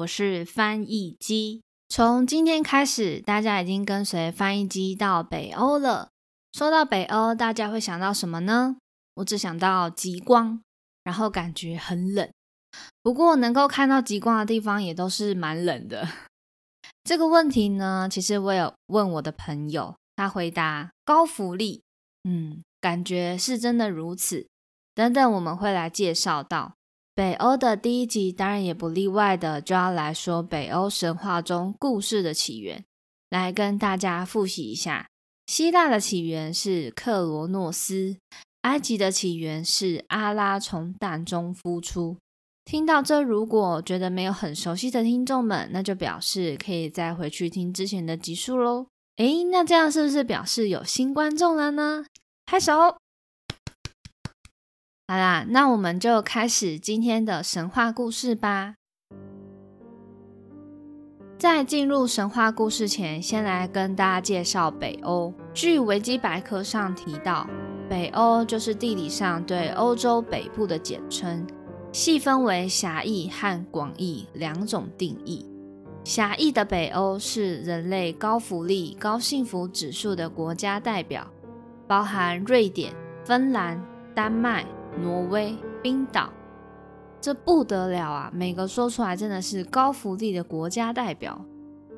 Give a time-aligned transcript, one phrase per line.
[0.00, 1.62] 我是翻译机。
[1.88, 6.08] 从今天开始，大家已经跟随翻译机到北欧了。
[6.52, 8.76] 说到北欧，大家会想到什么呢？
[9.14, 10.62] 我只想到极光，
[11.04, 12.30] 然后感觉很冷。
[13.02, 16.08] 不过能够看到极光的地方也都是蛮冷的。
[17.04, 21.82] 这个问题呢，其实我有问我的朋友，他回答高福利。
[22.24, 24.46] 嗯，感觉是真的如此。
[24.94, 26.72] 等等，我们会来介绍到。
[27.20, 32.82] 北欧的第一集当然也不例外的，就要来说北欧神话中故事的起源，
[33.28, 35.06] 来跟大家复习一下。
[35.46, 38.16] 希腊的起源是克罗诺斯，
[38.62, 42.16] 埃及的起源是阿拉从蛋中孵出。
[42.64, 48.86] 听到这，如果觉得没有很熟悉的听众们，那就表示可以再回去听之前的集数喽。
[49.18, 52.06] 诶，那这样是不是表示有新观众了呢？
[52.46, 52.99] 拍手。
[55.10, 58.76] 好啦，那我们就开始今天的神话故事吧。
[61.36, 65.34] 在进入神话故事前，先来跟大家介绍北欧。
[65.52, 67.44] 据维基百科上提到，
[67.88, 71.44] 北欧就是地理上对欧洲北部的简称，
[71.90, 75.44] 细分为狭义和广义两种定义。
[76.04, 81.26] 狭义的北欧是人类高福利、高幸福指数的国家代表，
[81.88, 82.94] 包含瑞典、
[83.24, 84.64] 芬兰、丹麦。
[84.98, 86.30] 挪威、冰岛，
[87.20, 88.30] 这不得了啊！
[88.34, 91.44] 每个说出来真的是高福利的国家代表。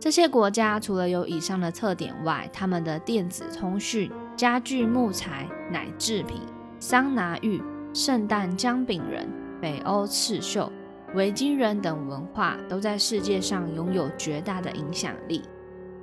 [0.00, 6.40] 这些国家除了有以上的特点外，他们的电子通讯、家具、木材、奶制品、
[6.80, 7.62] 桑拿浴、
[7.94, 9.28] 圣诞姜饼人、
[9.60, 10.72] 北欧刺绣、
[11.14, 15.42] 维京人等文化，都在世界上拥有绝大的影响力。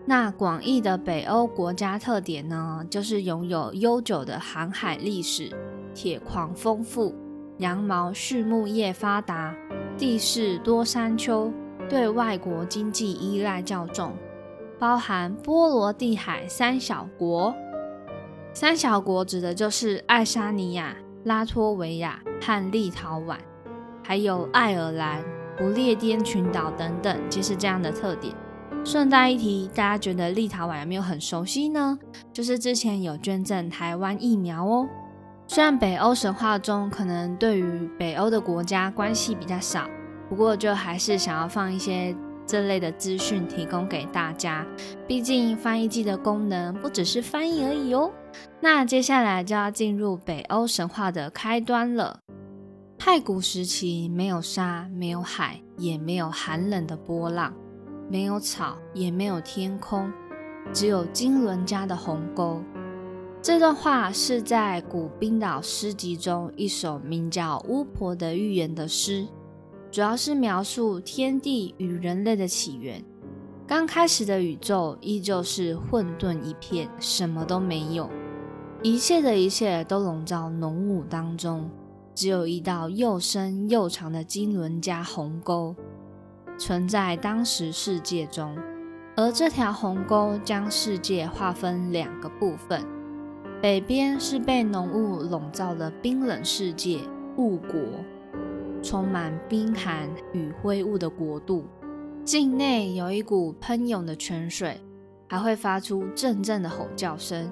[0.06, 5.52] 那广义的北欧国家特点呢，就是拥有悠久的航海历史。
[5.94, 7.14] 铁矿丰富，
[7.58, 9.56] 羊毛畜牧业发达，
[9.98, 11.52] 地势多山丘，
[11.90, 14.14] 对外国经济依赖较重，
[14.78, 17.54] 包含波罗的海三小国。
[18.54, 23.38] 三小国指的就是爱沙尼亚、拉脱维亚和立陶宛，
[24.04, 25.24] 还有爱尔兰、
[25.58, 28.34] 不列颠群岛等等，皆是这样的特点。
[28.86, 32.00] 顺带一提，大家觉得立陶宛有没有很熟悉呢？
[32.32, 34.88] 就是之前有捐赠台湾疫苗哦。
[35.52, 39.90] 虽然北欧神话中可能对于北欧的国家关系比较少，
[40.30, 42.16] 不过就还是想要放一些
[42.46, 44.64] 这类的资讯提供给大家。
[45.08, 48.12] 毕竟翻译机的功能不只是翻译而已哦。
[48.62, 52.20] 那接下来就要进入北欧神话的开端了。
[53.00, 57.52] 太古时期，没有沙，没有海，也没有寒冷的波浪，
[58.08, 60.14] 没有草，也没有天空，
[60.72, 62.62] 只有金轮家的鸿沟。
[63.42, 69.26] 这段话是在古冰岛诗集中一首名叫《巫婆的预言》的诗，
[69.90, 73.02] 主要是描述天地与人类的起源。
[73.66, 78.10] 刚开始的宇宙依旧是混沌一片，什么都没有，
[78.84, 81.70] 一切的一切都笼罩浓雾当中，
[82.14, 85.74] 只有一道又深又长的金轮加鸿沟
[86.58, 88.58] 存在当时世界中，
[89.16, 92.86] 而这条鸿沟将世界划分两个部分。
[93.62, 97.00] 北边是被浓雾笼罩的冰冷世界
[97.36, 97.78] 雾国，
[98.82, 101.66] 充满冰寒与灰雾的国度。
[102.24, 104.80] 境内有一股喷涌的泉水，
[105.28, 107.52] 还会发出阵阵的吼叫声。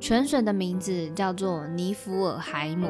[0.00, 2.88] 泉水的名字叫做尼福尔海姆。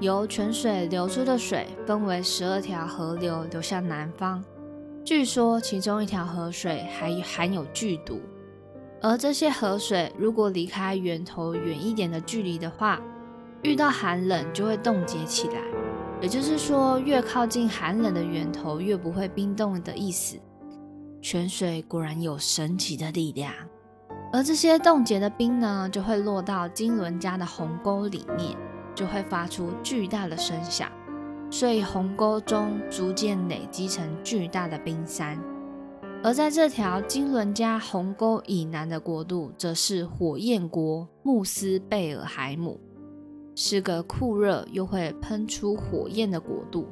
[0.00, 4.42] 由泉水流出的水分为十二条河流流向南方。
[5.04, 8.18] 据说其中一条河水还含有剧毒。
[9.00, 13.00] 而这些河水如果离开源头远一点的距离的话，
[13.62, 15.60] 遇到寒冷就会冻结起来。
[16.20, 20.36] 也就是说，越靠近寒冷的源头，越不会冰冻的意思。
[21.22, 23.52] 泉水果然有神奇的力量。
[24.32, 28.56] 而这些冻结的冰呢，就会落到金轮家的鸿沟里面，
[28.94, 30.90] 就会发出巨大的声响，
[31.50, 35.38] 所以鸿沟中逐渐累积成巨大的冰山。
[36.20, 42.80] 而在这条金伦加鸿沟以南的国度，则是火焰国穆斯贝尔海姆，
[43.54, 46.86] 是个酷热又会喷出火焰的国度，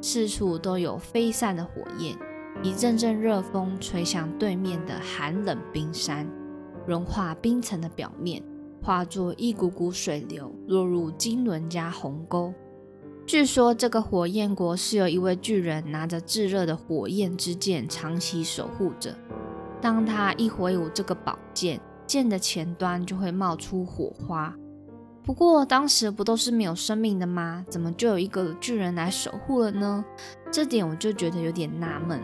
[0.00, 2.16] 四处都有飞散的火焰，
[2.62, 6.26] 一阵阵热风吹向对面的寒冷冰山，
[6.86, 8.42] 融化冰层的表面，
[8.82, 12.52] 化作一股股水流，落入金伦加鸿沟。
[13.30, 19.14] 据说这个火焰国是由一位巨人拿着炙热的火焰之剑长期守护着。
[19.80, 24.52] 当他一挥舞这个宝剑，剑的前端就会冒出火花。
[25.22, 27.64] 不过当时不都是没有生命的吗？
[27.68, 30.04] 怎么就有一个巨人来守护了呢？
[30.50, 32.20] 这点我就觉得有点纳闷。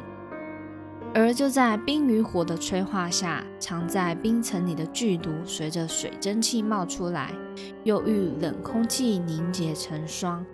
[1.15, 7.33] 而就在冰与火的催化下，藏在冰层里的剧毒随着水蒸气冒出来，
[7.85, 10.45] 又遇冷空气凝结成霜，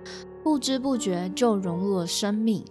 [0.43, 2.65] 不知不觉就融入了生命，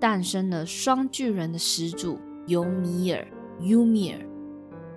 [0.00, 3.24] 诞生了双巨人的始祖尤米尔。
[3.60, 4.18] 尤米尔，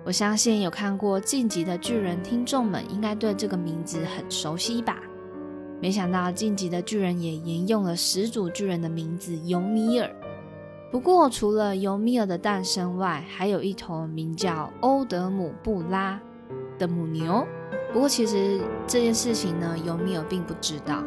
[0.04, 4.98] 我相信有看过《晋级的巨人》听众们应该对这个名字很熟悉吧？
[5.80, 10.10] 没想到《晋级的巨人》也沿用了始祖巨人的名字尤米尔。
[10.90, 16.20] 不过，除了尤米尔的诞生外，还有一头名叫欧德姆布拉
[16.76, 17.46] 的母牛。
[17.92, 21.04] 不过，其实这件事情呢，尤米尔并不知道。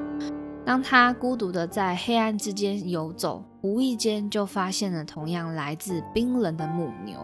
[0.69, 7.17] 当他孤独的在黑暗之间游走，无意间就发现了同样来自冰冷的母牛。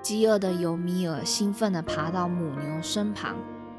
[0.00, 3.36] 饥饿的尤米尔兴奋地爬到母牛身旁，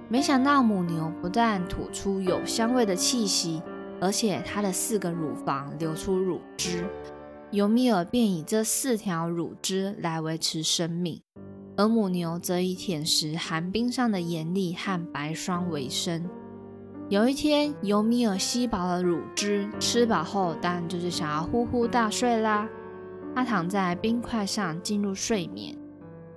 [0.07, 3.60] 没想到母牛不但吐出有香味的气息，
[4.00, 6.86] 而且它的四个乳房流出乳汁。
[7.50, 11.19] 尤米尔便以这四条乳汁来维持生命，
[11.75, 16.30] 而母牛则以舔食寒冰上的盐粒和白霜为生。
[17.09, 22.69] 有一天，尤米尔吸饱了乳汁，吃饱后当然就是想要呼呼大睡啦。
[23.33, 25.75] 他躺在冰块上进入睡眠。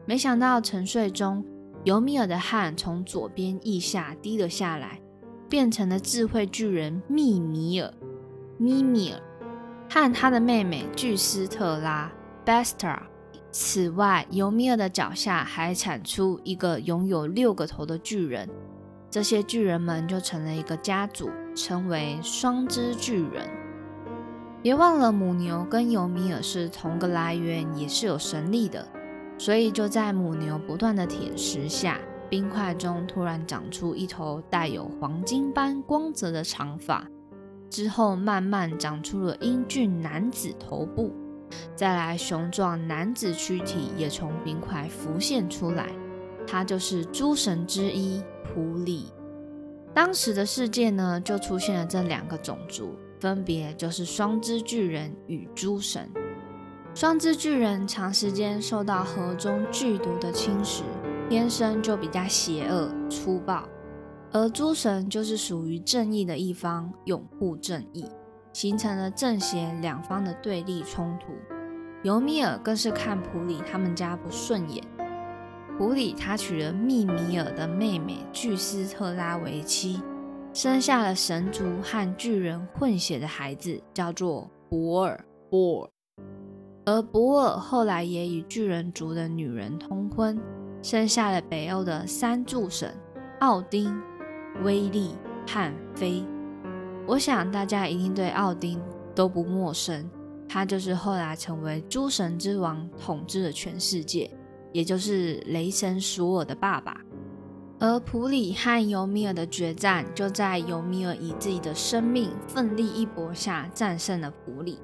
[0.06, 1.44] 没想到沉睡中，
[1.84, 4.98] 尤米尔的汗从左边腋下滴了下来，
[5.46, 7.92] 变成了智慧巨人密米尔
[8.56, 9.20] （咪米尔）
[9.90, 12.10] 和他的妹妹巨斯特拉
[12.46, 12.98] （Bestra）。
[13.50, 18.48] 此外，尤米尔的脚下还产出一个拥有六个头的巨人，
[19.12, 23.46] 这些巨人们就成了一个家族，称为双肢巨人。
[24.62, 28.88] 别忘了，母牛跟尤米尔是同个来源，也是有神力的。
[29.36, 31.98] 所以就在母牛不断的舔食下，
[32.30, 37.06] 冰块中突然长出一头带有黄金般光泽的长发，
[37.68, 41.12] 之后慢慢长出了英俊男子头部，
[41.76, 45.90] 再来雄壮男子躯体也从冰块浮现出来，
[46.46, 48.22] 他就是诸神之一
[48.54, 49.12] 普里。
[49.94, 56.10] 当时的世界呢，就出现了这两个种族，分别就是双之巨人与诸神。
[56.94, 60.82] 双之巨人长时间受到河中剧毒的侵蚀，
[61.28, 63.66] 天生就比较邪恶粗暴；
[64.30, 68.04] 而诸神就是属于正义的一方，拥护正义，
[68.52, 71.32] 形成了正邪两方的对立冲突。
[72.02, 74.84] 尤米尔更是看普里他们家不顺眼，
[75.82, 80.00] 普里他娶了密米尔的妹妹巨斯特拉为妻，
[80.54, 85.90] 生下了神族和巨人混血的孩子，叫做博尔博尔。
[86.84, 90.40] 而博尔后来也与巨人族的女人通婚，
[90.84, 92.94] 生下了北欧的三柱神
[93.40, 93.92] 奥丁、
[94.62, 95.16] 威利
[95.48, 96.22] 和菲。
[97.08, 98.80] 我想大家一定对奥丁
[99.16, 100.08] 都不陌生，
[100.48, 104.30] 他就是后来成为诸神之王，统治了全世界，
[104.72, 106.96] 也就是雷神索尔的爸爸。
[107.78, 114.78] 而普里和尤米尔的决战，就在尤米尔以自己的生命奋力一搏下战胜了普里。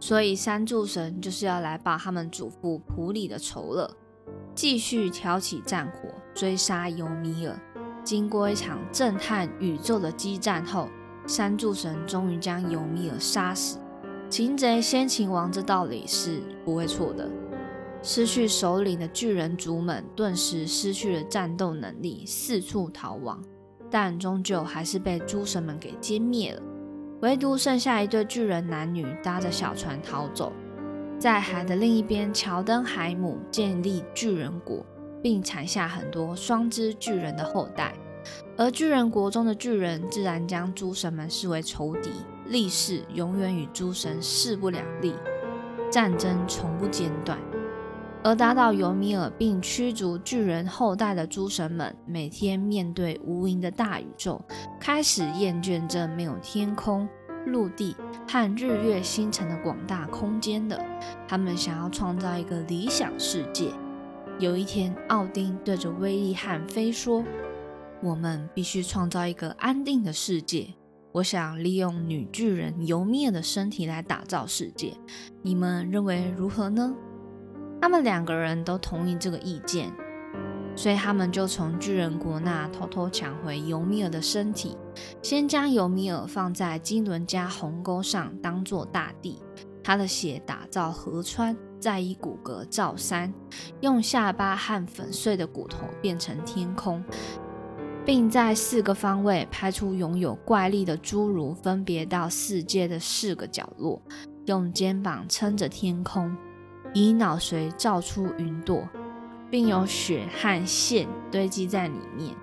[0.00, 3.96] 所以三柱神就是要来报他们祖父普里的仇了，
[4.56, 7.56] 继续挑起战火，追杀尤米尔。
[8.02, 10.88] 经过一场震撼宇宙的激战后，
[11.24, 13.78] 三柱神终于将尤米尔杀死。
[14.28, 17.30] 擒贼先擒王这道理是不会错的。
[18.02, 23.40] 失去首领的巨人族们顿时失去了战斗能力，四处逃亡，
[23.88, 26.60] 但终究还是被诸神们给歼灭了。
[27.20, 30.52] 唯独剩下一对巨人男女搭着小船逃走，
[31.16, 34.84] 在海的另一边，乔登海姆建立巨人国，
[35.22, 37.94] 并产下很多双之巨人的后代。
[38.56, 42.10] 而巨人国中的巨人自然将诸神们视为仇敌，
[42.46, 45.14] 立誓永远与诸神势不两立，
[45.88, 47.38] 战争从不间断。
[48.24, 54.40] 而打倒尤米尔并驱逐巨人后代的诸神们，每天面对无垠的大宇宙，
[54.78, 57.08] 开始厌倦这没有天空、
[57.46, 57.96] 陆地
[58.28, 60.78] 和日月星辰的广大空间了。
[61.26, 63.72] 他们想要创造一个理想世界。
[64.38, 67.24] 有一天，奥丁对着威利汉飞说
[68.00, 70.68] ：“我们必须创造一个安定的世界。
[71.10, 74.94] 我想利用女巨人尤米尔的身体来打造世界，
[75.42, 76.94] 你们认为如何呢？
[77.82, 79.92] 他们两个人都同意这个意见，
[80.76, 84.78] 所以他们就从巨人国那偷偷抢回尤米尔的身体，
[85.20, 89.42] 先将尤米尔放在金轮加鸿沟上当做大地，
[89.82, 93.34] 他的血打造河川，再以骨骼造山，
[93.80, 97.02] 用下巴和粉碎的骨头变成天空。
[98.04, 104.00] 并在四个方位拍出拥有怪力的侏儒，分别到世界的四个角落，
[104.46, 106.36] 用肩膀撑着天空，
[106.94, 108.88] 以脑髓造出云朵，
[109.50, 112.34] 并有血和线堆积在里面。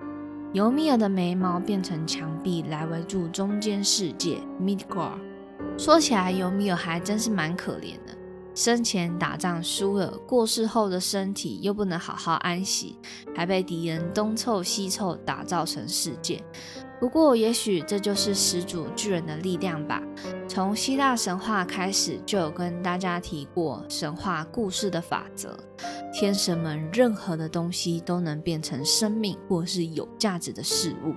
[0.52, 5.12] 尤米尔的眉毛变成墙壁来围住中间世界 Midgar。
[5.78, 8.16] 说起来，尤米尔还真是蛮可怜的。
[8.52, 12.98] 生前打仗输了，过世后的身体又不能好好安息，
[13.34, 16.42] 还被敌人东凑西凑打造成世界。
[17.00, 20.02] 不过，也许这就是始祖巨人的力量吧。
[20.46, 25.58] 从希腊神话开始，就有跟大家提过神话故事的法则：
[26.12, 31.14] 天神们任何的东西都能变成生命或是有价值的事物，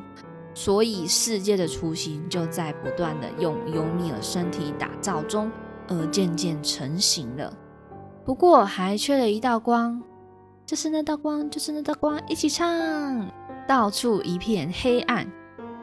[0.53, 5.51] 所以世界的雏形就在不断的用尤米尔身体打造中。
[5.89, 7.53] 而渐渐成型了，
[8.23, 10.01] 不过还缺了一道光，
[10.65, 13.29] 就是那道光，就是那道光，一起唱。
[13.67, 15.27] 到处一片黑暗，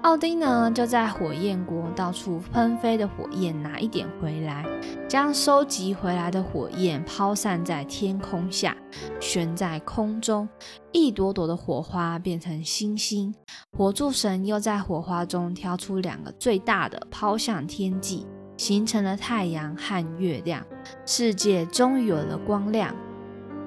[0.02, 4.64] 奥丁呢就在火焰国到处喷飞的火焰拿一点回来，
[5.06, 8.74] 将收集回来的火焰抛散在天空下，
[9.20, 10.48] 悬在空中，
[10.90, 13.34] 一朵朵的火花变成星星。
[13.76, 18.26] 火柱神又在火花中挑出两个最大的，抛向天际。
[18.56, 20.62] 形成了太阳和月亮，
[21.06, 22.94] 世界终于有了光亮。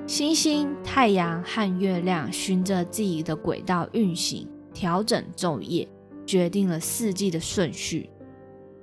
[0.05, 5.87] 星星、太阳和月亮循着自己的轨道运行，调整昼夜，
[6.25, 8.09] 决定了四季的顺序。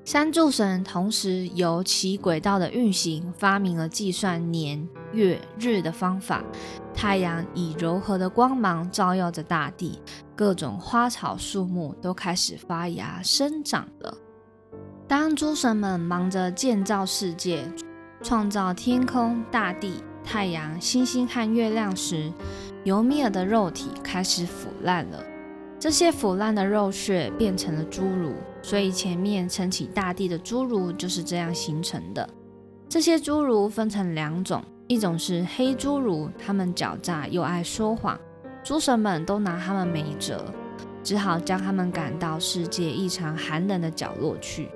[0.04, 6.42] 三柱神同时由其轨道的运行，发明了计算年、月、日的方法。
[6.94, 10.00] 太阳以柔和的光芒照耀着大地，
[10.34, 14.16] 各种花草树木都开始发芽生长了。
[15.06, 17.64] 当诸神们忙着建造世界、
[18.22, 22.32] 创造天空、大地、太阳、星星和月亮时，
[22.84, 25.22] 尤米尔的肉体开始腐烂了。
[25.80, 32.28] 这些腐烂的肉屑变成了侏儒，所以前面撑起大地的侏儒就是这样形成的。
[32.86, 38.20] 这些侏儒分成两种，一种是黑侏儒，他们狡诈又爱说谎，
[38.62, 40.44] 诸神们都拿他们没辙，
[41.02, 44.68] 只好将他们赶到世界异常寒冷的角落去。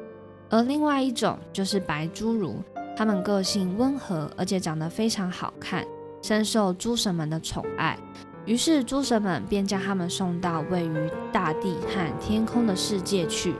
[0.48, 2.62] 而另外一种就是白侏儒，
[2.96, 5.84] 他们个性温和，而且长得非常好看，
[6.22, 7.98] 深受诸神们的宠爱。
[8.46, 13.54] 于是诸神们便将他们送到位于大地和天空的世界去，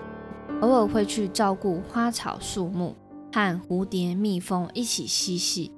[0.61, 2.95] 偶尔会去照顾花草树木，
[3.33, 5.73] 和蝴蝶、蜜蜂一起嬉戏。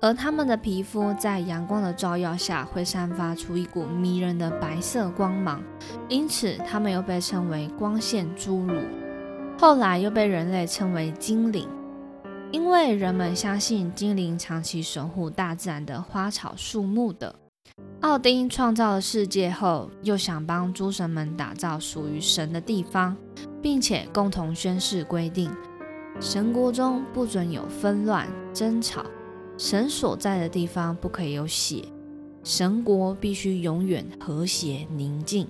[0.00, 5.62] 而他们的皮肤在阳光的照耀下会散发出一股迷人的白色光芒，
[6.08, 8.80] 因此他们又被称为光线侏儒。
[9.58, 11.66] 后来又被人类称为精灵，
[12.52, 17.34] 因为人们相信精灵长期守护大自然的花草树木的。
[18.00, 23.16] 奥丁创造了世界后，又想帮诸神们打造属于神的地方，
[23.60, 25.50] 并且共同宣誓规定：
[26.20, 29.04] 神国中不准有纷乱争吵，
[29.58, 31.84] 神所在的地方不可以有血，
[32.44, 35.48] 神国必须永远和谐宁静。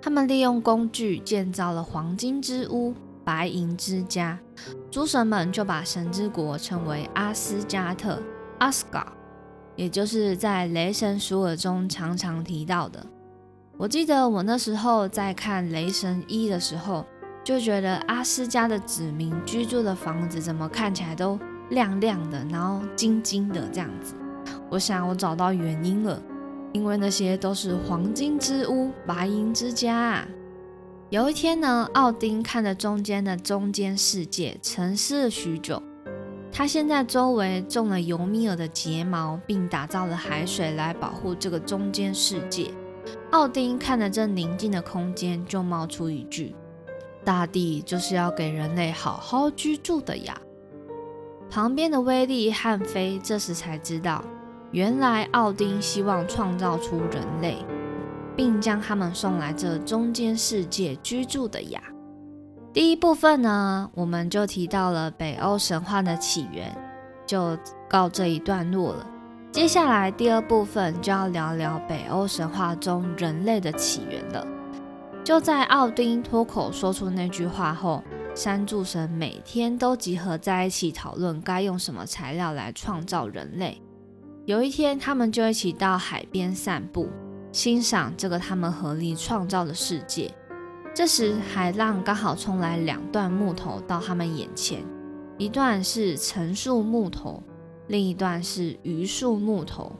[0.00, 2.94] 他们利用工具建造了黄金之屋。
[3.24, 4.36] 白银之家，
[4.90, 8.20] 诸神们就把神之国称为阿斯加特
[8.58, 9.06] （Asgard），
[9.76, 13.04] 也就是在雷神索尔中常常提到的。
[13.76, 17.04] 我记得我那时候在看雷神一的时候，
[17.42, 21.38] 就觉得阿斯加的子民居住的房子怎么看起来都
[21.70, 24.14] 亮亮的，然后金金的这样子。
[24.70, 26.22] 我想我找到原因了，
[26.72, 29.96] 因为那些都是黄金之屋、白银之家。
[29.96, 30.28] 啊
[31.10, 35.82] 有一天呢，奥丁看着中间的中间世界，沉思了许久。
[36.52, 42.70] 他现在周围种了尤米尔的睫毛，并打造了海水来保护这个中间世界。
[43.30, 46.54] 奥丁看着这宁静的空间，就冒出一句
[47.24, 50.38] ：“大地就是要给人类好好居住的呀。”
[51.50, 54.22] 旁边的威利汉菲这时才知道，
[54.70, 57.56] 原来奥丁希望创造出人类。
[58.34, 61.82] 并将他们送来这中间世界居住的呀。
[62.72, 66.74] 第一部分呢，我们就提到了北欧神话的起源，
[67.26, 69.06] 就告这一段落了。
[69.50, 74.46] 接下来第二部分就要聊聊北欧神话中人类的起源了。
[75.22, 78.02] 就在奥丁脱口说出那句话后，
[78.34, 83.82] 三柱神每天都集合在一起讨论该用什么材料来创造人类。
[84.46, 87.10] 有一天，他们就一起到海边散步，
[87.52, 90.34] 欣赏这个他们合力创造的世界。
[90.94, 94.84] 这时，海浪刚好冲来两段木头到他们眼前，
[95.38, 97.42] 一段是陈树木头，
[97.86, 99.90] 另一段是榆树木头。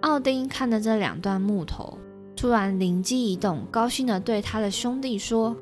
[0.00, 1.96] 奥丁看着这两段木头，
[2.34, 5.56] 突然灵机一动，高兴地对他的兄弟说：“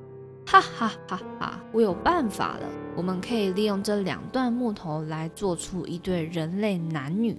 [0.46, 1.60] 哈哈哈哈！
[1.72, 2.66] 我有办法了！
[2.96, 7.38] 我们可以利用这两段木头来做出一对人类男女。”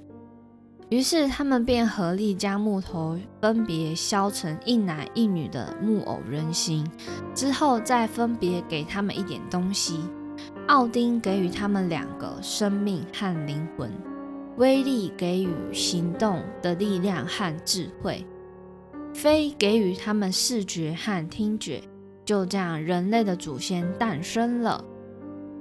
[0.89, 6.85] 于是他们便合力将木头分别削成一男一女的木偶人形，
[7.33, 9.99] 之后再分别给他们一点东西。
[10.67, 13.91] 奥丁给予他们两个生命和灵魂。
[14.57, 18.25] 威力给予行动的力量和智慧，
[19.13, 21.81] 非给予他们视觉和听觉。
[22.25, 24.83] 就这样，人类的祖先诞生了。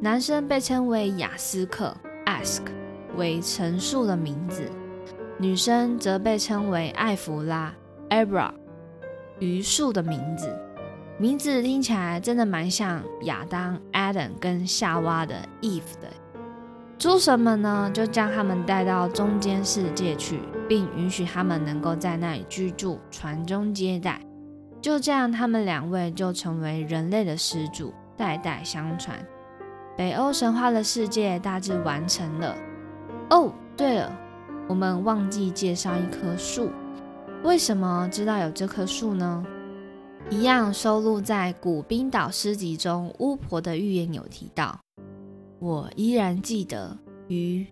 [0.01, 2.63] 男生被称为雅斯克 （Ask），
[3.17, 4.63] 为陈述的名字；
[5.41, 7.73] 女生则被称为艾弗拉
[8.11, 8.51] （Abra），
[9.39, 10.53] 榆树的名字。
[11.17, 16.09] 名字听起来真的蛮像亚当 （Adam） 跟夏娃的 （Eve） 的。
[16.99, 24.21] 诸神们呢，就将他们带到中间世界去，并允许他们能够在那里居住、传宗接代。
[24.81, 29.17] 就这样，他们两位就成为人类的始祖，代代相传。
[29.97, 32.57] 北欧神话的世界大致完成了。
[33.31, 34.13] 哦，对了，
[34.69, 36.71] 我们忘记介绍一棵树。
[37.43, 39.45] 为什么知道有这棵树呢？
[40.31, 44.79] 一样收录在古冰岛诗集中，巫婆的预言有提到。
[45.59, 46.97] 我依然记得
[47.29, 47.67] 于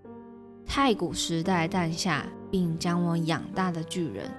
[0.65, 4.31] 太古时代诞下并将我养大的巨人。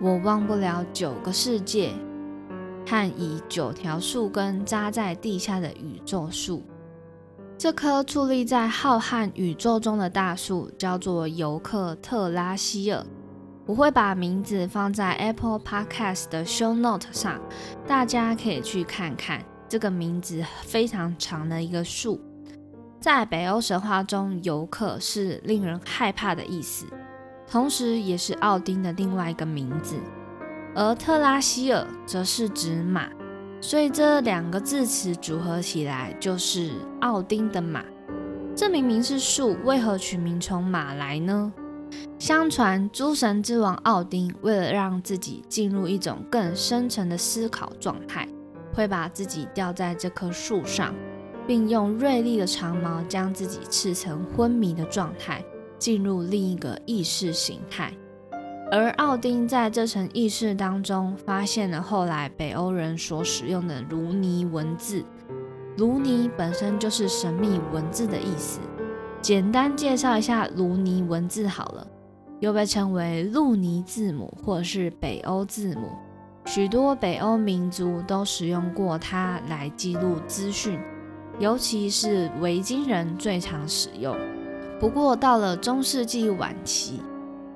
[0.00, 1.90] 我忘不了九个世界
[2.86, 6.62] 和以九条树根扎在地下的宇宙树。
[7.64, 13.02] 这棵矗立在浩瀚宇宙中的大树叫做尤克特拉希尔。
[13.64, 17.40] 我会把名字放在 Apple Podcast 的 Show Note 上，
[17.86, 19.42] 大家可以去看看。
[19.66, 22.20] 这个名字非常长的一个树。
[23.00, 26.84] 在北欧神话中，尤克是令人害怕的意思，
[27.50, 29.96] 同时也是奥丁的另外一个名字。
[30.74, 33.08] 而特拉希尔则是指马，
[33.64, 37.82] 所以这两个字词组合起来就是奥丁的马。
[38.54, 41.50] 这明明是树，为何取名从马来呢？
[42.18, 48.28] 相传诸神之王奥丁为了让自己进入一种更深层的思考状态，
[48.74, 50.94] 会把自己吊在这棵树上。
[51.46, 55.42] 并用锐利的长矛将自己刺成昏迷的状态，
[55.78, 57.92] 进入另一个意识形态。
[58.70, 65.04] 而奥丁在这层意识当中，发现了后来北欧人所使用的卢尼文字。
[65.76, 68.60] 卢尼本身就是神秘文字的意思。
[69.20, 71.86] 简单介绍一下卢尼文字好了，
[72.40, 75.88] 又被称为路尼字母或是北欧字母。
[76.46, 80.78] 许多北欧民族都使用过它来记录资讯。
[81.40, 84.16] 尤其是维京人最常使用。
[84.78, 87.00] 不过到了中世纪晚期，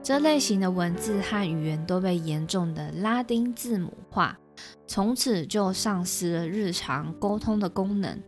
[0.09, 4.39] 这类型的文字和语言都被严重的拉丁字母化，
[4.87, 8.19] 从此就丧失了日常沟通的功能，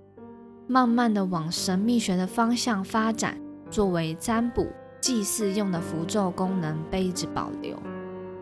[0.66, 3.40] 慢慢的往神秘学的方向发展。
[3.71, 4.66] 作为占卜、
[5.01, 7.75] 祭祀用的符咒功能被一直保留。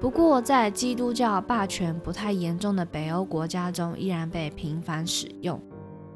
[0.00, 5.62] 不过在基督教霸权不太严重的北欧国家中，依然被频繁使用。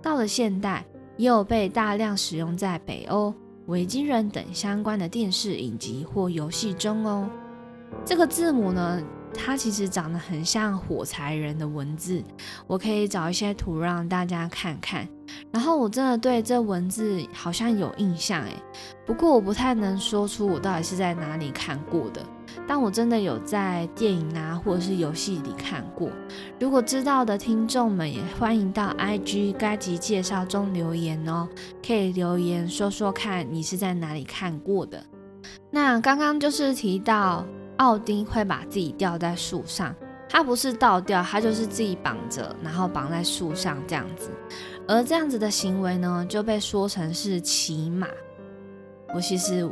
[0.03, 0.85] 到了现代，
[1.17, 3.33] 也有被大量使用在北欧、
[3.73, 7.27] 维京人等相关的电视影集或游戏中哦。
[8.05, 12.23] 这个字母呢，它其实长得很像火柴人的文字，
[12.67, 15.09] 我可以找一些图让大家看看。
[15.51, 18.55] 然后我真的对这文字好像有印象诶，
[19.07, 22.23] 不过我不太能说出我到底是在哪里看过的。
[22.67, 26.11] 但我真的有在电影啊，或者是游戏里看过。
[26.59, 31.49] 如果知道的听众们，也欢迎到 IG 该集介绍中留言哦，
[31.87, 35.05] 可以留言说说看你是在哪里看过的。
[35.71, 37.45] 那刚刚就是提到
[37.79, 39.95] 奥丁会把自己吊在树上，
[40.29, 44.31] 他不是倒吊，他就是自己绑着，然后绑在树上这样子。
[44.87, 48.07] 而这样子的行为呢，就被说成是骑马。
[49.15, 49.69] 我其实。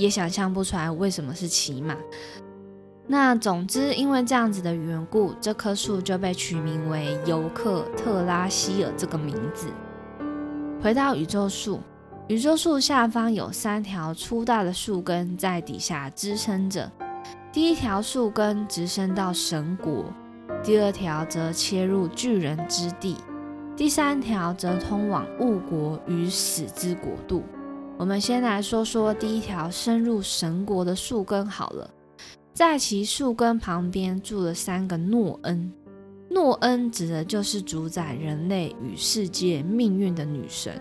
[0.00, 1.94] 也想象不出来为什么是骑马。
[3.06, 9.66] 那总之，因为这样子的缘故，这棵树就被取名为尤克特拉希尔这个名字。
[10.80, 11.80] 回到宇宙树，
[12.28, 16.90] 宇宙树下方有三条粗大的树根在底下支撑着。
[17.52, 20.04] 第一条树根直伸到神国，
[20.62, 23.16] 第二条则切入巨人之地，
[23.76, 27.42] 第三条则通往物国与死之国度。
[28.00, 31.90] 我们先来说说第一条深入神国的树根好了，
[32.54, 35.70] 在其树根旁边住了三个诺恩。
[36.30, 40.80] 诺恩指的就是主宰人类与世界命运的女神，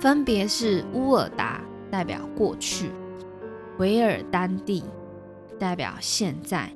[0.00, 2.90] 分别是乌尔达代表过去，
[3.76, 4.82] 维尔丹蒂
[5.58, 6.72] 代表现在，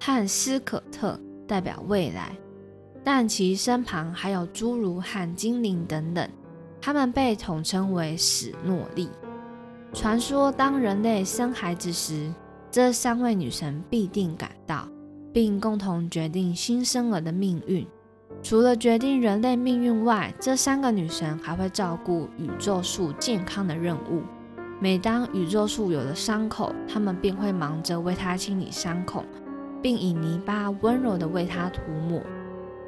[0.00, 2.34] 和斯可特代表未来。
[3.04, 6.26] 但其身旁还有侏儒和精灵等等，
[6.84, 9.08] 他们被统称为史诺利。
[9.94, 12.30] 传说当人类生孩子时，
[12.70, 14.86] 这三位女神必定赶到，
[15.32, 17.86] 并共同决定新生儿的命运。
[18.42, 24.22] 除了决定人类命运外，这三个女神还会照顾宇宙树健康的任务。
[24.78, 29.24] 每当宇宙树有了伤口，她们便会忙着为它清理伤口，
[29.80, 32.20] 并以泥巴温柔地为它涂抹。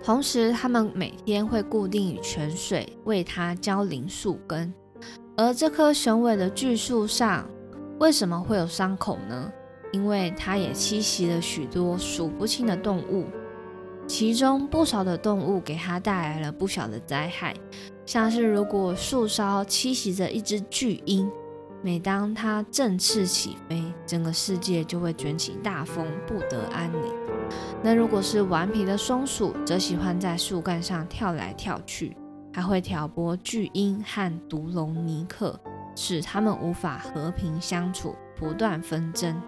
[0.04, 4.72] 同时，他们每天会固定以泉水为它浇淋树根。
[5.36, 7.46] 而这棵雄伟的巨树上
[7.98, 9.52] 为什么会有伤口呢？
[9.92, 13.26] 因为它也栖息了许多数不清的动物，
[14.06, 17.54] 其中不少的动物给它带来了不小的灾害，
[18.04, 21.30] 像是如果树梢栖息着一只巨鹰。
[21.86, 27.00] 每当它振翅起飞，整个世界就会卷起大风，不得安宁。
[27.80, 32.16] 那如果是顽皮的松鼠，则喜欢在树干上跳来跳去，
[32.52, 35.60] 还会挑拨巨鹰和毒龙尼克，
[35.94, 39.40] 使它们无法和平相处，不断纷争。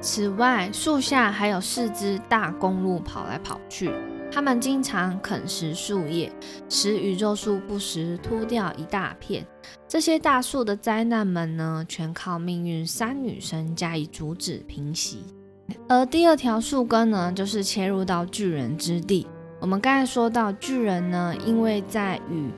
[0.00, 3.92] 此外，树下还有四只大公鹿跑来跑去。
[4.32, 6.32] 它们经常啃食树叶，
[6.68, 9.44] 使宇宙树不时秃掉一大片。
[9.88, 15.24] 这些大树的灾难们呢，全靠命运三女神加以阻止平息。
[15.88, 19.26] 而第二条树根呢，就是切入到巨人之地。
[19.60, 22.50] 我们刚才说到巨人呢，因为在与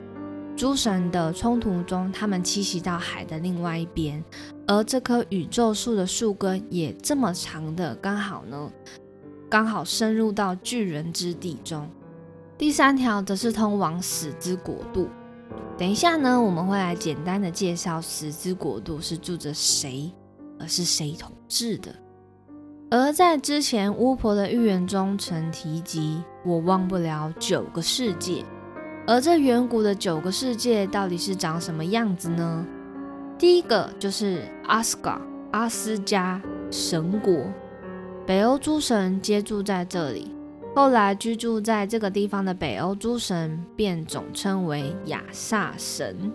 [0.55, 4.23] 诸神的冲突中，他们栖息到海的另外一边，
[4.67, 8.71] 而这棵宇宙树的树根也这么长的，刚好呢。
[9.53, 11.87] 刚好深入到巨人之地中。
[12.57, 15.07] 第三条则是通往死之国度。
[15.77, 20.11] 等一下呢，我们会来简单的介绍死之国度是住着谁，
[20.59, 21.93] 而是谁统治的。
[22.89, 28.43] 而在之前巫婆的预言中曾提及，我忘不了九个世界。
[29.05, 32.65] 而这远古的九个世界到底是长什么样子呢？
[33.37, 37.45] 第一个就是阿斯加阿斯加神国。
[38.25, 40.33] 北欧诸神皆住在这里，
[40.73, 46.31] 后来居住在这个地方的北欧诸神便总称为亚萨神。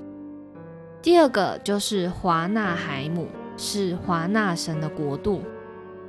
[1.00, 5.40] 第二个就是华纳海姆，是华纳神的国度。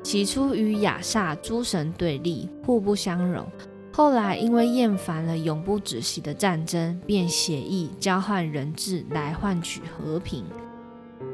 [0.04, 3.46] 起初与亚萨诸神对立，互不相容。
[3.94, 10.44] 后来因为厌烦了永不止息的战争，便协议交换人质来换取和平。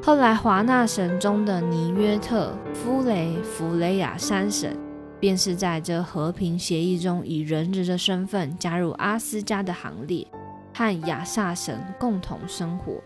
[0.02, 4.78] 后来，华纳神中的尼约特、夫雷、弗雷亚三神，
[5.20, 10.28] 便是在这和平协议中以人质的身份加入阿斯加的行列，
[10.74, 13.02] 和亚萨神共同生活。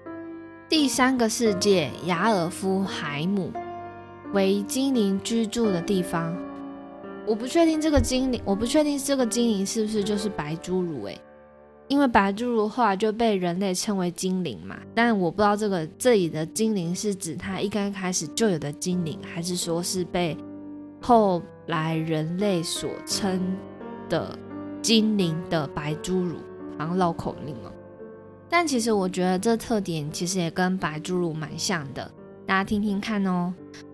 [0.67, 3.51] 第三个世界雅尔夫海姆
[4.33, 6.35] 为精灵居住的地方。
[7.25, 11.05] 我不确定这个精灵，我不确定这个精灵是不是就是白侏儒？
[11.05, 11.19] 诶。
[11.89, 20.38] 因为白侏儒后来就被人类称为精灵嘛，但我不知道这个这里的精灵是指他一刚开始就有的精灵，还是说是被
[21.02, 23.41] 后来人类所称
[24.08, 24.38] 的
[24.82, 26.36] 精灵的白侏儒，
[26.78, 27.73] 好像绕口令哦。
[28.47, 32.10] 但其实我觉得这特点其实也跟白侏儒蛮像的，
[32.45, 33.54] 大家听听看哦。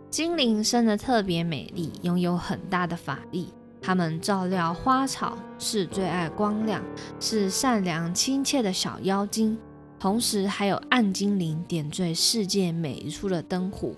[0.10, 3.54] 精灵生得特别美丽，拥有很大的法力。
[3.82, 6.84] 他们照料花草，是最爱光亮，
[7.20, 9.58] 是善良亲切的小妖精，
[10.00, 13.92] 同时还有暗精灵点缀世界每一处的灯火。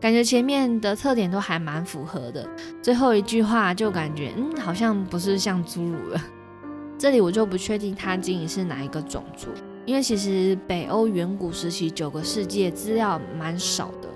[0.00, 2.48] 感觉前面的特点都还蛮符合的，
[2.82, 6.20] 最后一句话就感觉，嗯，好像不是像侏儒了。
[6.98, 9.48] 这里我就不确定他精灵是哪一个种族，
[9.86, 14.08] 因为其实北欧远古时期九个世界资料蛮少的，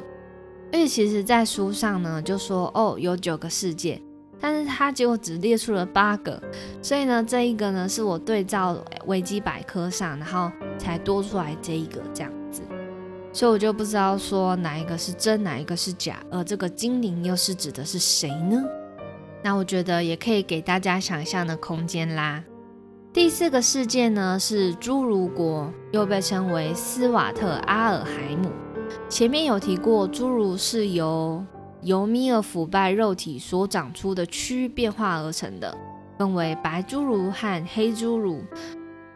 [0.72, 4.02] 而且其实在书上呢就说，哦，有九个世界。
[4.40, 6.40] 但是它结果只列出了八个，
[6.82, 12.62] 所以呢，这一个呢是我对照维基百科上，然后才多出来这一个这样子，
[13.32, 18.62] 所以我就不知道说哪一个是真，哪一个是假，而这个精灵又是指的是谁呢？
[19.42, 22.42] 那我觉得也可以给大家想象的空间啦。
[23.12, 28.50] 第四个世界呢是侏儒国，又被称为斯瓦特阿尔海姆。
[29.08, 31.42] 前面有提过，侏儒是由
[31.86, 35.72] 由米尔腐败肉体所长出的蛆变化而成的，
[36.18, 38.42] 分为白侏儒和黑侏儒。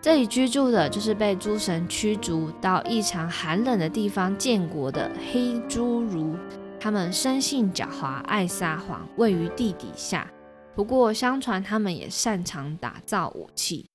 [0.01, 6.37] 这里居住的就是被诸神驱逐到异常寒冷的地方建国的黑侏儒。
[6.79, 10.31] 他们生性狡猾，爱撒谎，位于地底下。
[10.77, 13.91] 不过，相传他们也擅长打造武器。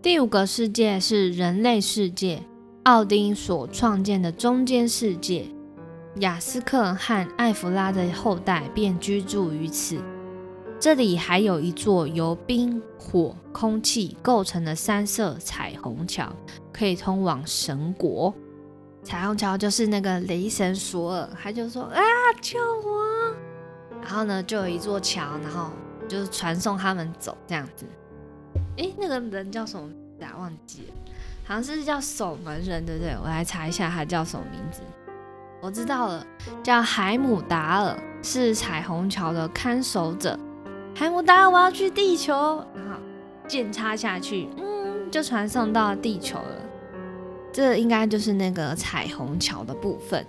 [0.00, 2.42] 第五个世界是人类世界，
[2.84, 5.44] 奥丁所创建的中间世界。
[6.20, 10.00] 雅斯克和艾弗拉的后代便居住于此。
[10.80, 16.32] 这里还有一座由冰、火、空气构成的三色彩虹桥，
[16.72, 18.34] 可以通往神国。
[19.02, 22.00] 彩虹桥就是那个雷神索尔，他就说啊，
[22.40, 23.34] 救我！
[24.02, 25.70] 然后呢，就有一座桥，然后
[26.08, 27.84] 就是传送他们走这样子。
[28.78, 30.32] 诶，那个人叫什么名字啊？
[30.38, 30.94] 忘记了，
[31.44, 33.14] 好像是叫守门人，对不对？
[33.22, 34.80] 我来查一下他叫什么名字。
[35.66, 36.24] 我知道了，
[36.62, 40.38] 叫海姆达尔，是彩虹桥的看守者。
[40.94, 43.00] 海姆达尔，我要去地球，然后
[43.48, 46.62] 剑插下去，嗯，就传送到地球了。
[47.52, 50.24] 这应该就是那个彩虹桥的部分。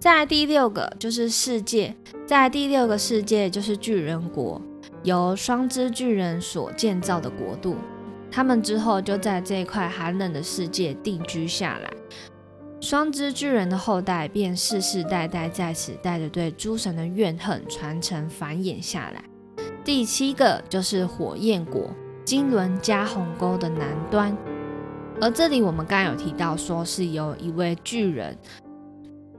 [0.00, 1.94] 在第六个就是世界，
[2.26, 4.60] 在第六个世界就是巨人国，
[5.04, 7.76] 由双之巨人所建造的国度。
[8.28, 11.88] 他们之后就在这一块寒冷的世界定居下来。
[12.80, 19.22] 双之巨人的后代便世世代代在此带着对诸神的怨恨传承繁衍下来。
[19.84, 21.90] 第七个就是火焰国，
[22.24, 24.36] 金轮加鸿沟的南端，
[25.20, 28.36] 而这里我们刚刚有提到，说是由一位巨人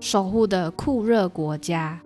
[0.01, 1.99] 守护的酷热国家。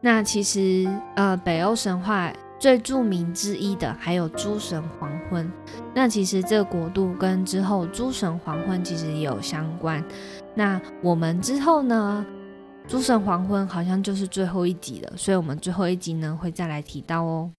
[0.00, 5.50] 那其实，呃，北欧神话最著名之一的还有诸神黄昏。
[5.94, 10.02] 那其实这个国度跟之后诸神黄昏其实也有相关。
[10.54, 12.24] 那我们之后呢，
[12.86, 17.50] 诸神黄昏好像就是最后一集了，所以我们最后一集呢会再来提到哦。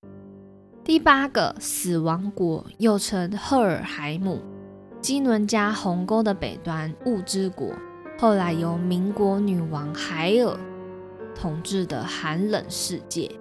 [0.84, 4.42] 第八个死亡国，又称赫尔海姆，
[5.00, 7.74] 基伦加鸿沟的北端物之国，
[8.20, 10.58] 后来由民国女王海尔
[11.36, 13.32] 统治的寒冷世界。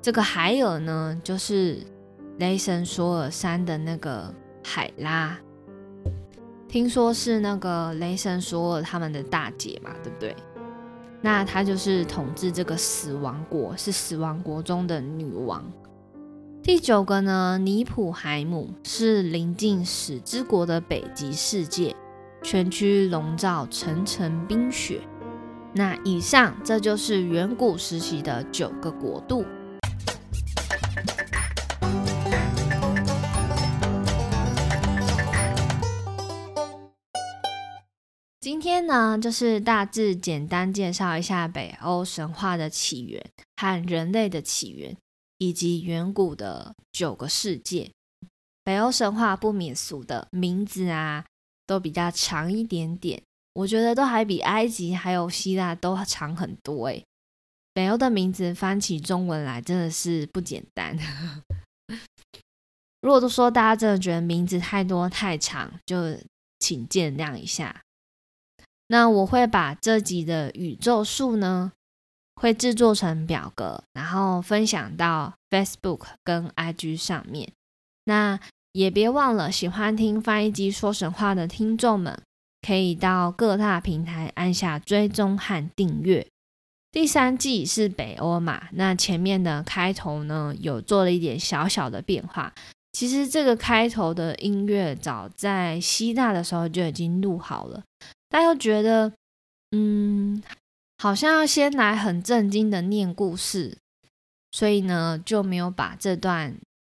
[0.00, 1.78] 这个海尔呢，就是
[2.38, 5.38] 雷神索尔山的那个海拉，
[6.72, 10.34] 听说是那个雷神索尔他们的大姐嘛，对不对？
[11.20, 15.62] 那她就是统治这个死亡国，是死亡国中的女王。
[16.62, 21.94] 第九个呢，尼普海姆是临近史之国的北极世界，
[22.42, 25.02] 全区笼罩层层冰雪。
[25.74, 29.44] 那以上这就是远古时期的九个国度。
[38.82, 43.24] 天呢，就是大致简单介绍一下北欧神话的起源
[43.56, 44.96] 和人类的起源。
[45.38, 47.90] 以及远古的九个世界，
[48.62, 51.24] 北欧神话不免俗的名字啊，
[51.66, 53.20] 都比较长一点点。
[53.54, 57.04] 我觉得都还比埃及还有希腊都长很多诶。
[57.74, 60.96] 北欧的名字翻起中文来真的是不简单。
[63.02, 66.16] 如果都说大家真的觉得名字太多太长，就
[66.60, 67.82] 请见谅一下。
[68.92, 71.72] 那我会把这集的宇宙数呢。
[72.34, 77.52] 会制作成表格，然后分享到 Facebook 跟 IG 上面。
[78.04, 78.40] 那
[78.72, 82.20] 也别忘了，喜欢听翻译机说神话的听众们，
[82.66, 86.26] 可以到各大平台按下追踪和订阅。
[86.90, 88.64] 第三季是北欧嘛？
[88.72, 92.52] 那前面的开头呢，有做了一点小小的变化。
[92.92, 97.82] 其实这个开头的音乐，早在希腊的时候就已经录好了，
[98.32, 99.12] 但又觉得，
[99.70, 100.42] 嗯。
[100.98, 103.76] 好像要先来很震惊的念故事，
[104.52, 106.56] 所以呢就没有把这段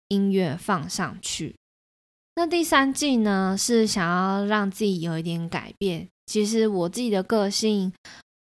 [0.08, 1.54] 音乐放上去。
[2.34, 6.08] 那第三季呢是想要让自己有一点改变。
[6.26, 7.92] 其实我自己的个性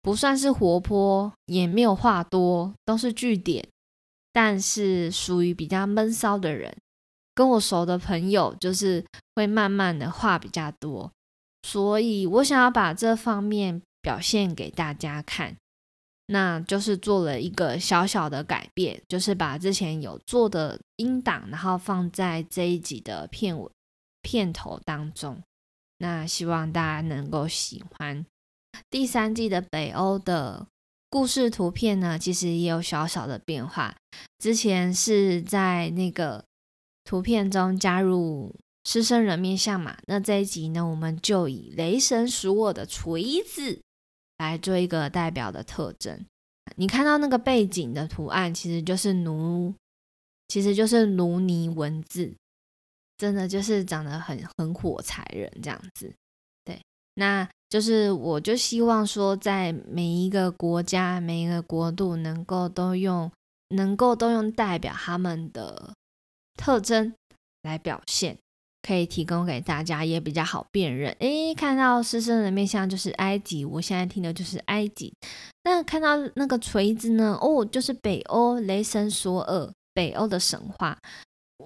[0.03, 3.65] 不算是活泼，也没有话多，都是句点，
[4.33, 6.77] 但是属于比较闷骚的人。
[7.33, 9.05] 跟我熟的朋友就是
[9.37, 11.13] 会慢慢的话比较多，
[11.65, 13.83] 所以我想要把这方面。
[14.05, 15.57] 表现给大家看，
[16.27, 23.71] 那就是做了一个小小的改变，就是把之前有做的音档，然后放在这一集的片尾
[24.21, 25.43] 片头当中。
[25.97, 28.27] 那希望大家能够喜欢。
[28.91, 30.67] 第三季的北欧的
[31.09, 33.97] 故事图片呢，其实也有小小的变化。
[34.39, 36.45] 之前是在那个
[37.05, 43.81] 图片中加入狮身人面像嘛，那这一集呢，我们就以雷神属我的锤子。
[44.39, 46.27] 来做一个代表的特征。
[46.75, 49.73] 你看到那个背景的图案，其实就是卢，
[50.49, 52.35] 其实就是卢尼文字。
[53.17, 56.13] 真的就是长得很很火柴人这样子。
[56.65, 56.83] 对，
[57.15, 63.31] 那就是我就希望说，在每一个国家、每一个国度，能够都用
[63.69, 65.95] 能够都用代表他们的
[66.59, 67.15] 特征
[67.63, 68.37] 来表现。
[68.87, 71.11] 可以提供给大家，也比较好辨认。
[71.21, 75.15] 诶，看到狮身人面像就是埃及，我现在听的就是埃及。
[75.63, 77.39] 那看到那个锤子呢？
[77.41, 80.99] 哦，就是北欧雷神索尔，北欧的神话。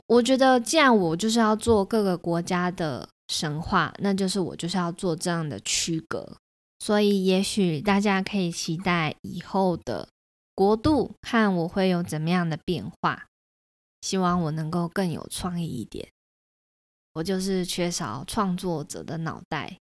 [0.07, 6.37] 我觉得，既然我就是要做各个国家的神话，那就是我就是要做这样的区隔。
[6.79, 10.09] 所以，也许大家可以期待以后的
[10.55, 13.25] 国度，看我会有怎么样的变化。
[14.01, 16.09] 希望我能够更有创意一点。
[17.19, 19.77] 我就是缺少创作者的脑袋。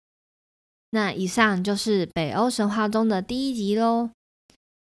[0.90, 4.10] 那以上就是北欧神话中的第一集喽，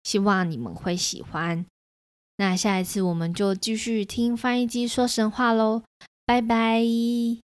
[0.04, 1.66] 希望你们会喜欢。
[2.36, 5.82] 那下一次我们就继续听翻译机说神话喽，
[6.24, 7.43] 拜拜。